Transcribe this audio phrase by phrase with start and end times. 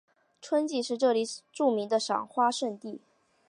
[0.41, 2.99] 春季这里是著名的赏樱花胜地。